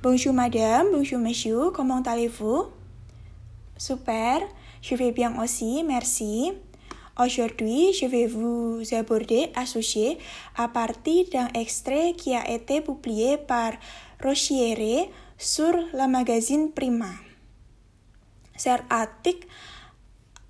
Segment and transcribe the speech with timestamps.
[0.00, 2.66] Bonjour madame, bonjour monsieur, comment allez-vous?
[3.76, 4.38] Super,
[4.80, 6.52] je vais bien aussi, merci.
[7.18, 10.16] Aujourd'hui, je vais vous aborder un sujet
[10.56, 13.72] à partir d'un extrait qui a été publié par
[14.22, 17.10] Rochiere sur le magazine Prima.
[18.56, 19.48] Cet article,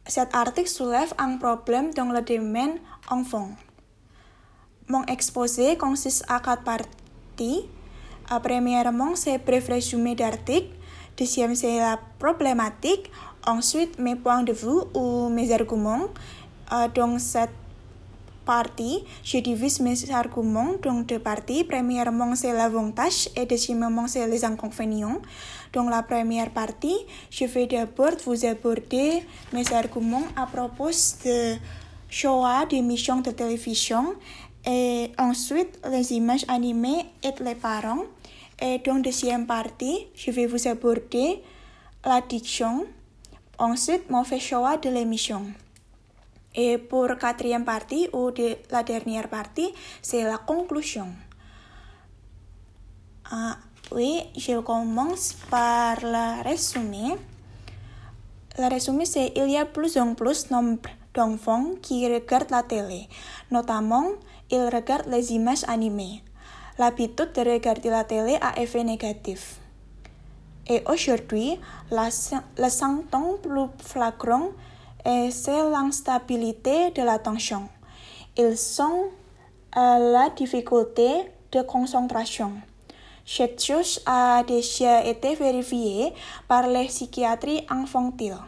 [0.06, 2.80] cet article soulève un problème dans le domaine
[3.10, 3.48] enfant.
[4.88, 7.64] Mon exposé consiste à quatre parties.
[8.28, 10.68] Premièrement, c'est bref résumé d'article.
[11.16, 13.10] Deuxième, c'est la problématique.
[13.46, 16.08] Ensuite, mes points de vue ou mes arguments.
[16.70, 17.50] Uh, dans cette
[18.44, 21.64] partie, je divise mes arguments dans deux parties.
[21.64, 25.20] Premièrement, c'est l'avantage et deuxièmement, c'est les inconvénients.
[25.72, 26.98] Dans la première partie,
[27.30, 30.90] je vais d'abord vous aborder mes arguments à propos
[31.24, 31.56] de
[32.10, 34.14] choix d'émissions de télévision
[34.68, 38.04] et ensuite les images animées et les parents.
[38.60, 41.42] Et la deuxième partie, je vais vous aborder
[42.04, 42.86] l'addiction.
[43.58, 45.42] Ensuite, mon fait choix de l'émission.
[46.54, 51.06] Et pour quatrième partie ou de la dernière partie, c'est la conclusion.
[53.30, 53.54] Uh,
[53.92, 57.14] oui, je commence par le résumé.
[58.58, 60.88] Le résumé, c'est il y a plus en plus nombre
[61.18, 63.08] d'enfants qui regardent la télé.
[63.50, 64.06] Notamment,
[64.50, 66.22] ils regardent les images animées.
[66.78, 69.58] L'habitude de regarder la télé a effet négatif.
[70.68, 71.58] Et aujourd'hui,
[71.90, 74.50] le symptôme plus flagrant
[75.04, 77.68] et c'est l'instabilité de l'attention.
[78.36, 79.06] Ils sont
[79.72, 81.08] à la difficulté
[81.52, 82.52] de concentration.
[83.24, 86.12] Cette chose a déjà été vérifiée
[86.46, 88.38] par les psychiatries infantiles.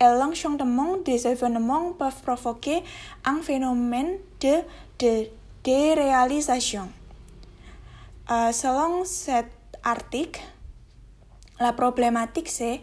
[0.00, 2.82] Et l'enchaînement des événements peuvent provoquer
[3.24, 4.62] un phénomène de,
[4.98, 5.26] de
[5.64, 6.88] déréalisation.
[8.30, 9.50] Uh, selon cet
[9.82, 10.40] article,
[11.58, 12.80] la problématique c'est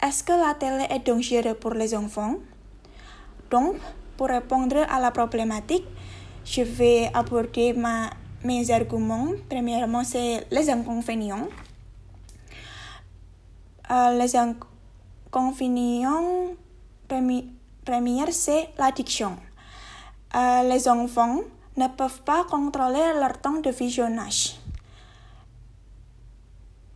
[0.00, 2.36] est-ce que la télé est dangereuse pour les enfants
[3.50, 3.76] Donc,
[4.16, 5.84] pour répondre à la problématique,
[6.44, 8.10] je vais aborder ma,
[8.44, 9.28] mes arguments.
[9.48, 11.48] Premièrement, c'est les inconvénients.
[13.90, 14.73] Uh, les inconvénients,
[17.84, 19.36] première, c'est l'addiction.
[20.34, 21.40] Uh, les enfants
[21.76, 24.56] ne peuvent pas contrôler leur temps de visionnage.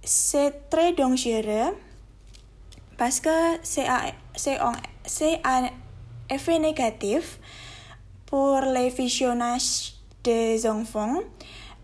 [0.02, 1.76] C'est très dangereux
[2.96, 3.30] parce que
[3.62, 3.86] c'est
[5.44, 5.68] un
[6.30, 7.38] effet négatif
[8.26, 11.18] pour les visionnages des enfants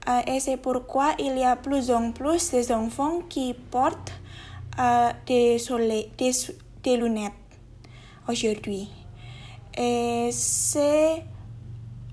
[0.09, 4.04] euh, et c'est pourquoi il y a plus en plus des enfants qui portent
[4.79, 7.33] euh, des, soleil, des, lunettes
[8.29, 8.89] aujourd'hui.
[9.77, 11.25] Et c'est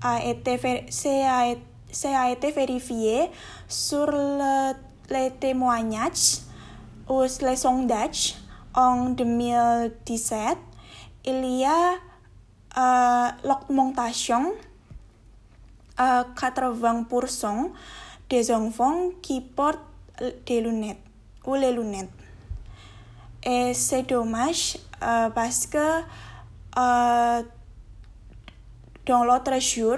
[0.02, 3.30] a été, a, été vérifié
[3.68, 4.72] sur le,
[5.10, 6.40] les témoignages
[7.08, 8.34] ou les sondages
[8.74, 10.58] en 2017,
[11.26, 11.94] il y a
[12.76, 14.52] uh, l'augmentation
[15.98, 17.70] uh, 80%
[18.30, 19.78] des enfants qui portent
[20.46, 21.04] des lunettes
[21.46, 22.21] ou les lunettes.
[23.44, 26.00] Et c'est dommage uh, parce que
[26.76, 27.44] uh,
[29.04, 29.96] dans l'autre jour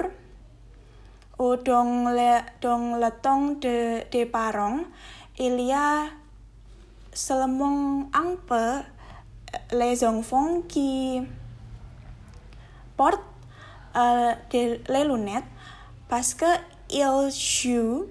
[1.38, 4.80] ou dans le, dans le temps de, des parents,
[5.38, 6.04] il y a
[7.12, 8.80] seulement un peu
[9.76, 11.20] les enfants qui
[12.96, 13.20] portent
[13.94, 15.44] uh, des, les lunettes
[16.08, 16.46] parce que
[16.90, 18.06] ils jouent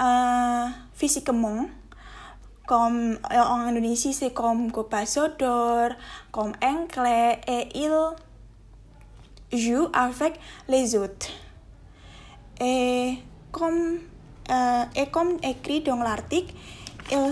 [0.00, 1.66] uh, physiquement
[2.68, 5.88] comme en Indonésie c'est comme copa sodor,
[6.30, 11.28] comme enclé et ils jouent avec les autres.
[12.60, 13.18] Et
[13.50, 14.00] comme,
[14.50, 16.52] uh, et comme écrit dans l'article,
[17.10, 17.30] il,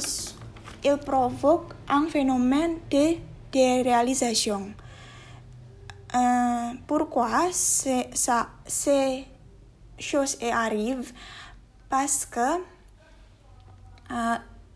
[0.84, 3.16] il provoque un phénomène de
[3.52, 4.72] déréalisation.
[6.14, 9.24] Euh, pourquoi ça, ces
[9.98, 11.12] choses arrivent
[11.90, 12.62] Parce que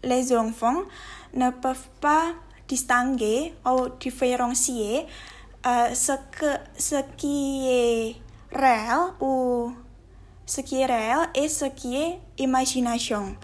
[0.03, 0.83] les enfants
[1.35, 2.33] ne peuvent pas
[2.69, 5.07] distinguer ou différencier
[5.67, 8.17] euh, ce, que, ce qui est
[8.53, 9.73] réel ou
[10.47, 13.37] ce qui est réel et ce qui est imagination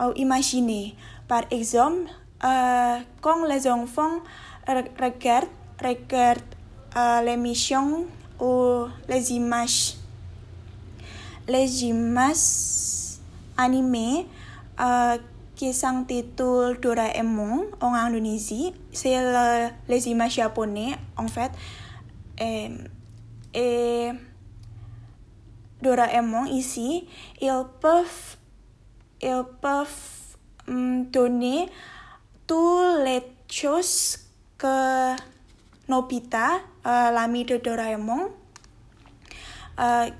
[0.00, 0.94] ou imaginer.
[1.26, 2.10] Par exemple,
[2.42, 4.20] uh, quand les enfants
[4.66, 5.48] regardent,
[5.82, 6.54] regardent
[6.96, 8.06] uh, l'émission
[8.40, 9.96] ou les images,
[11.48, 13.18] les images
[13.56, 14.26] animées
[14.78, 15.18] uh,
[15.58, 21.50] qui s'intitulent Doraemon en Indonésie, c'est le, les images japonais en fait.
[22.40, 22.70] Et,
[23.52, 24.12] et
[25.82, 27.02] Doraemon ils
[27.80, 28.36] peuvent
[29.20, 30.36] ils peuvent
[30.68, 31.68] um, donner
[32.46, 34.18] tous les choses
[34.56, 35.16] que
[35.88, 38.28] Nobita, uh, l'ami de Doraemon,
[39.76, 40.12] uh,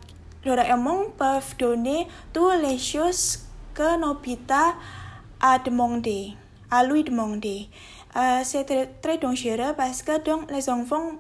[0.45, 1.13] Doraemon
[1.61, 3.39] donner toutes les choses
[3.73, 4.75] que Nobita
[5.41, 6.35] a demandé,
[6.71, 7.69] à lui demander.
[8.15, 11.13] Uh, c'est très, très dangereux parce que donc les enfants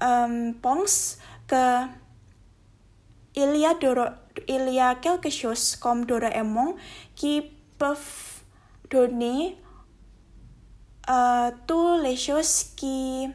[0.00, 1.86] um, pensent que
[3.34, 4.06] il y a Doro,
[4.48, 6.74] il y a quelque chose comme Doraemon
[7.14, 7.42] qui
[7.78, 8.42] peuvent
[8.90, 9.56] donner
[11.08, 13.30] uh, toutes les choses qui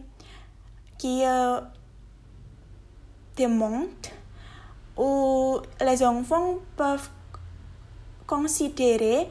[0.97, 1.61] qui uh,
[3.37, 4.07] demandent
[4.97, 7.09] ou les enfants peuvent
[8.25, 9.29] considérer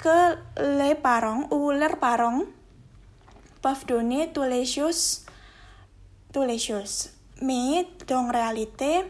[0.00, 0.36] que
[0.78, 2.42] les parents ou leurs parents
[3.62, 5.26] peuvent donner toutes les choses,
[6.58, 7.10] choses.
[7.42, 9.04] Mais la réalité,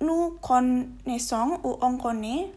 [0.00, 2.50] nous connaissons ou on connaît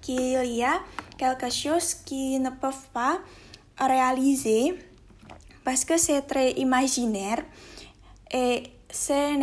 [0.00, 0.80] qu'il y a
[1.16, 3.18] quelque chose qui ne peuvent pas
[3.78, 4.74] réaliser
[5.64, 7.44] parce que c'est très imaginaire
[8.30, 9.36] et ce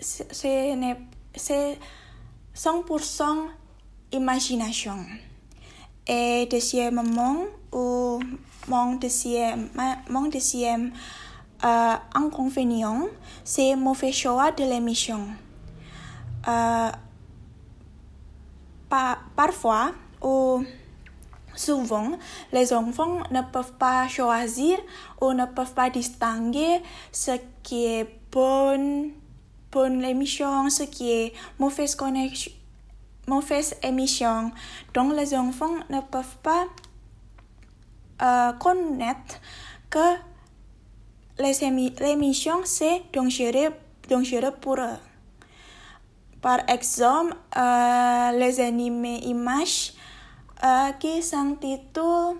[0.00, 1.78] c'est
[2.54, 3.48] 100%
[4.12, 4.98] imagination.
[6.06, 7.36] Et deuxièmement,
[7.72, 8.20] ou
[8.68, 9.70] mon deuxième,
[10.08, 10.92] mon deuxième
[11.64, 13.06] euh, inconvénient,
[13.44, 15.20] c'est mauvais choix de l'émission.
[16.46, 16.90] Euh,
[18.88, 20.64] pa parfois, ou
[21.54, 22.10] souvent,
[22.52, 24.78] les enfants ne peuvent pas choisir
[25.20, 27.32] ou ne peuvent pas distinguer ce
[27.62, 29.10] qui est bon,
[29.70, 32.52] bonne émission, ce qui est mauvaise connexion
[33.26, 34.52] mauvaise émission
[34.94, 36.66] dont les enfants ne peuvent pas
[38.22, 39.40] uh, connaître
[39.90, 40.16] que
[41.38, 43.74] les émissions c'est dangereux,
[44.08, 44.98] dangereux pour eux.
[46.40, 49.94] Par exemple, uh, les animés images
[50.62, 52.38] uh, qui s'intitulent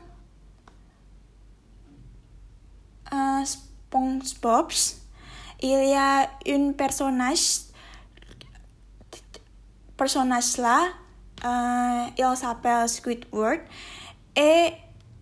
[3.12, 4.70] uh, SpongeBob.
[5.62, 7.66] Il y a une personnage
[9.96, 10.88] personnage là,
[11.42, 13.60] uh, il s'appelle Squidward
[14.36, 14.72] et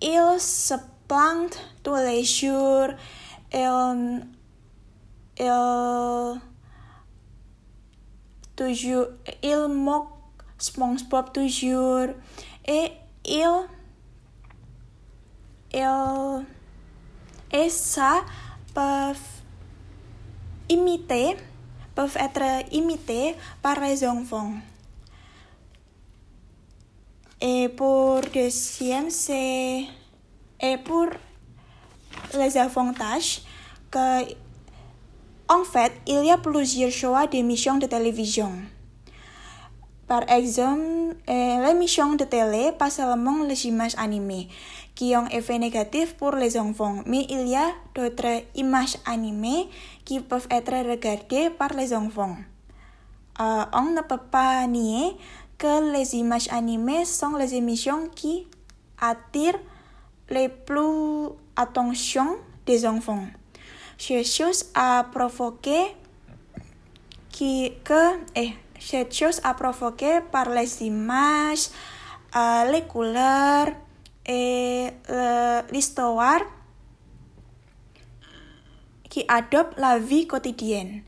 [0.03, 0.75] il se
[1.07, 2.89] plante tous les jours,
[3.53, 4.27] il,
[5.39, 6.41] il
[8.57, 9.07] toujours,
[9.43, 10.09] il moque
[10.59, 12.09] SpongeBob toujours
[12.67, 12.93] et
[13.25, 13.67] il,
[15.73, 16.45] il,
[17.53, 18.23] et ça
[20.69, 21.37] imiter
[21.94, 24.52] peuvent être imités par les enfants.
[27.40, 29.84] Et pour deuxième, c'est
[30.61, 31.08] et pour
[32.34, 33.43] les avantages
[33.90, 34.22] que
[35.49, 38.50] en fait, il y a plusieurs choix d'émissions de télévision.
[40.08, 44.49] Par exemple, l'émission de télé pas seulement les images animées
[45.02, 49.69] ont effet négatif pour les enfants, mais il y a d'autres images animées
[50.05, 52.37] qui peuvent être regardées par les enfants.
[53.41, 55.17] Euh, on ne peut pas nier
[55.58, 58.46] que les images animées sont les émissions qui
[59.00, 59.58] attirent
[60.31, 63.26] les plus attention des enfants.
[63.99, 65.97] Cette chose a provoqué
[67.31, 71.69] qui, que, eh, cette chose a provoqué par les images,
[72.37, 73.73] euh, les couleurs
[74.26, 74.90] et
[75.73, 76.40] l'histoire
[79.09, 81.02] qui adopte la vie quotidienne.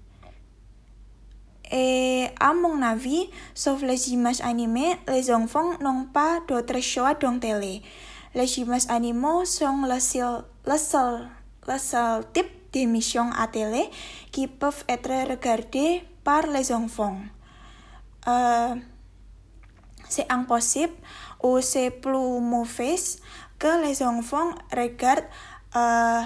[1.72, 7.38] Et à mon avis, sauf les images animées, les enfants n'ont pas d'autre choix dans
[7.40, 7.82] télé.
[8.34, 11.28] Les images animées sont le seul, le seul,
[11.66, 13.90] le seul type d'émission à télé
[14.30, 17.18] qui peuvent être regardées par les enfants.
[18.28, 18.74] Euh,
[20.08, 20.92] c'est impossible
[21.42, 22.96] ou c'est plus mauvais
[23.58, 25.24] que les enfants regardent
[25.76, 26.22] euh,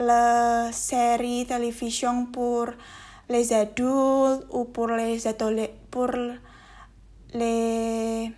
[0.00, 2.66] la série télévision pour
[3.28, 6.12] les adultes ou pour les adolescents, pour
[7.34, 8.32] les,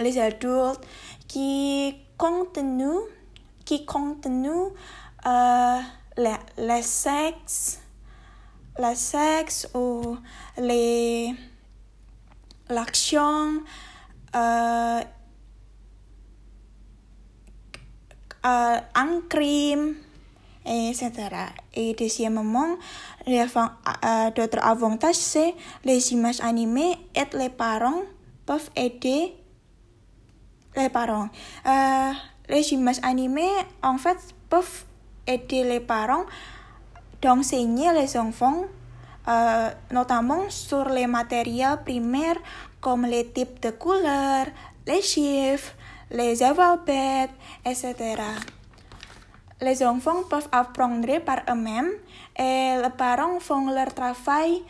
[0.00, 0.80] les adultes
[1.28, 3.00] qui contiennent
[3.64, 4.48] qui contiennent
[5.26, 5.80] euh,
[6.16, 7.80] le, le sexe,
[8.78, 10.16] le sexe ou
[10.58, 11.34] les
[12.68, 13.62] l'action
[14.34, 15.00] uh,
[18.44, 19.96] uh, un crime,
[20.64, 21.12] etc.
[21.74, 22.76] Et deuxièmement,
[23.26, 28.02] uh, d'autres avantages, c'est les images animées et les parents
[28.46, 29.34] peuvent aider
[30.76, 31.28] les parents.
[31.64, 32.12] Uh,
[32.48, 33.50] les images animées,
[33.82, 34.18] en fait,
[34.48, 34.84] peuvent
[35.26, 36.24] aider les parents
[37.22, 38.64] d'enseigner les enfants,
[39.28, 42.38] euh, notamment sur les matériaux primaires
[42.80, 44.46] comme les types de couleurs,
[44.86, 45.72] les chiffres,
[46.10, 47.30] les alphabets,
[47.64, 47.94] etc.
[49.60, 51.92] Les enfants peuvent apprendre par eux-mêmes
[52.38, 54.62] et les parents font leur travail,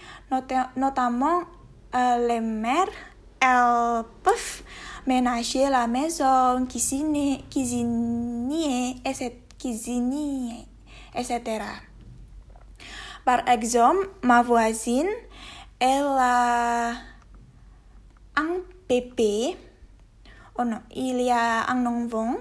[0.77, 1.43] notamment
[1.95, 2.87] euh, les mères,
[3.41, 4.63] elles peuvent
[5.07, 8.97] ménager la maison, cuisiner, cuisiner,
[9.59, 10.67] cuisiner,
[11.15, 11.41] etc.
[13.25, 15.09] Par exemple, ma voisine,
[15.79, 16.93] elle a
[18.41, 19.57] un bébé,
[20.57, 22.37] oh non, il y a un enfant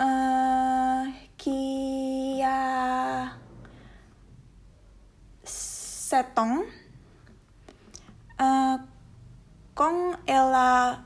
[0.00, 3.28] uh, qui a
[5.44, 6.62] sept ans.
[8.40, 8.78] Uh,
[9.74, 10.98] quand elle a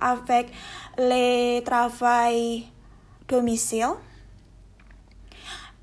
[0.00, 0.52] avec
[0.98, 2.68] les travail
[3.26, 3.94] domicile,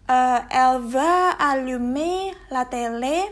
[0.07, 3.23] uh, elle va allumer la télé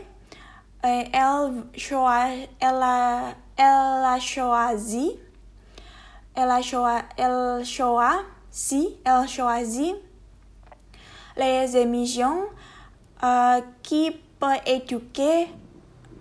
[0.84, 2.26] et elle, choi,
[2.60, 5.18] elle, a, elle a choisi
[6.34, 9.94] elle a, choi, elle choisi, elle choisit
[11.36, 12.46] les émissions
[13.22, 15.48] uh, qui peuvent éduquer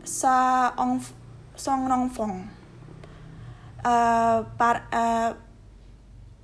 [0.04, 1.14] sa enf
[1.56, 2.42] son enfant.
[3.86, 5.34] Uh, par, uh,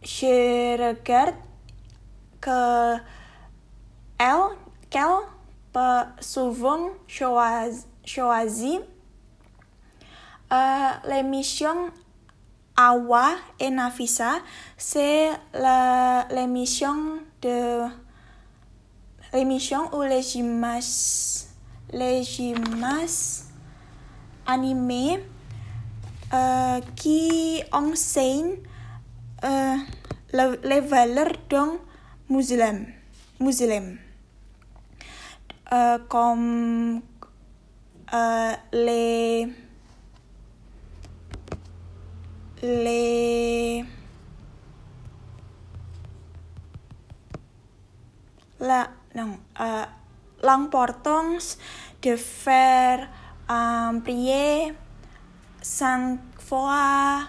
[0.01, 1.35] je regarde
[2.41, 2.95] que
[4.17, 4.57] elle,
[4.89, 5.03] qu'elle
[5.71, 7.85] peut souvent choisir
[8.17, 8.79] uh,
[11.07, 11.91] l'émission
[12.75, 14.39] Awa et Nafisa,
[14.77, 15.29] c'est
[16.31, 17.83] l'émission de
[19.33, 21.49] l'émission où les gymnastes,
[21.91, 23.47] les gymnastes
[24.47, 25.19] animés
[26.33, 28.57] uh, qui enseignent
[29.43, 29.77] uh,
[30.63, 31.73] les valeurs d'un
[32.29, 32.85] musulman,
[33.39, 33.97] musulman.
[35.71, 37.01] Uh, comme
[38.71, 39.47] les
[42.61, 43.85] les
[48.59, 49.85] la non uh,
[50.43, 51.57] l'importance
[52.01, 53.07] de faire
[53.49, 54.73] um, prier
[55.61, 57.27] cinq fois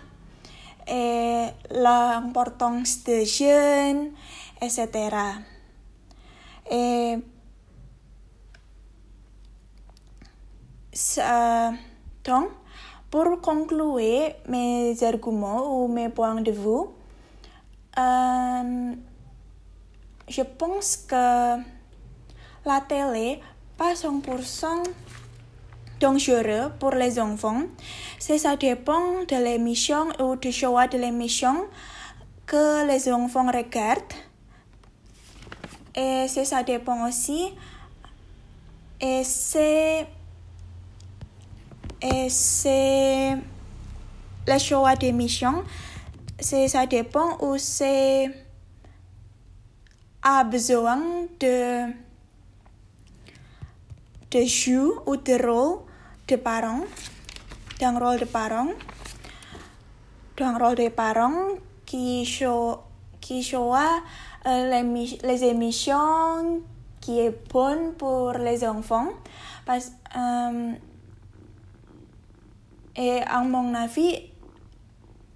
[0.87, 4.13] et l'importance de jeûne,
[4.61, 4.89] etc.
[6.71, 7.19] Et
[11.19, 11.77] uh,
[12.25, 12.51] donc,
[13.11, 16.87] pour conclure mes arguments ou mes points de vue,
[17.99, 18.95] euh,
[20.29, 21.57] je pense que
[22.65, 23.41] la télé,
[23.77, 24.67] pas 100%
[25.99, 27.63] dangereux pour les enfants.
[28.19, 31.67] C'est ça dépend de l'émission ou du choix de l'émission
[32.47, 34.03] que les enfants regardent.
[35.97, 37.53] Et c'est ça dépend aussi.
[39.01, 40.07] Et c'est
[42.29, 43.37] c'est
[44.47, 45.65] le choix d'émission.
[46.39, 48.31] C'est ça dépend ou c'est
[50.23, 50.99] a besoin
[51.39, 51.93] de
[54.31, 55.81] de jouer ou de rôle
[56.29, 56.85] de parents,
[57.81, 58.69] d'un rôle de parents,
[60.37, 61.49] d'un rôle de parents
[61.85, 62.79] qui show
[63.21, 64.03] qui choisit
[64.47, 66.63] euh, les, les émissions
[67.01, 69.09] qui est bonne pour les enfants.
[69.67, 70.73] Parce euh,
[72.97, 74.31] et à mon avis,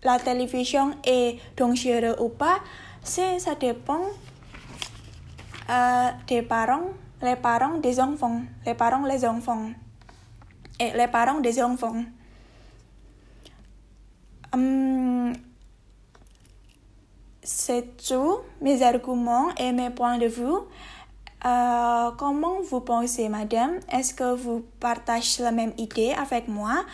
[0.03, 2.59] la télévision est dangereuse ou pas,
[3.03, 4.03] ça dépend
[5.71, 6.91] euh, des parents,
[7.23, 9.71] les parents des enfants, les parents les enfants
[10.79, 12.05] et les parents des enfants.
[14.53, 15.33] Um,
[17.43, 20.61] c'est tout mes arguments et mes points de vue.
[22.17, 23.79] Comment vous pensez, madame?
[23.93, 26.85] Est-ce que vous partagez la même idée avec moi?